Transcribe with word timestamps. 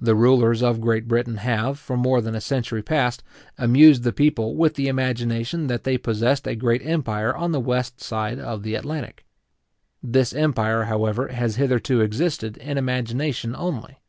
The 0.00 0.16
rulers 0.16 0.60
of 0.60 0.80
Great 0.80 1.06
Britain 1.06 1.36
have, 1.36 1.78
for 1.78 1.96
more 1.96 2.20
than 2.20 2.34
a 2.34 2.40
century 2.40 2.82
past, 2.82 3.22
amused 3.56 4.02
the 4.02 4.12
people 4.12 4.56
with 4.56 4.74
the 4.74 4.88
imagination 4.88 5.68
that 5.68 5.84
they 5.84 5.96
possessed 5.98 6.48
a 6.48 6.56
great 6.56 6.84
empire 6.84 7.32
on 7.32 7.52
the 7.52 7.60
west 7.60 8.00
side 8.02 8.40
of 8.40 8.64
the 8.64 8.74
Atlantic. 8.74 9.24
This 10.02 10.32
empire, 10.34 10.86
however, 10.86 11.28
has 11.28 11.54
hitherto 11.54 12.00
existed 12.00 12.56
in 12.56 12.76
imagination 12.76 13.54
only. 13.54 14.00